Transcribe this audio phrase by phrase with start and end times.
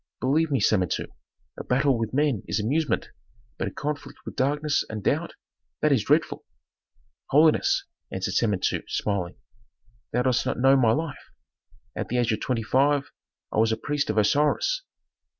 [0.19, 1.05] Believe me, Samentu,
[1.59, 3.11] a battle with men is amusement,
[3.59, 5.35] but a conflict with darkness and doubt
[5.83, 6.43] that is dreadful."
[7.29, 9.35] "Holiness," answered Samentu, smiling,
[10.11, 11.29] "thou dost not know my life.
[11.95, 13.11] At the age of twenty five
[13.53, 14.81] I was a priest of Osiris."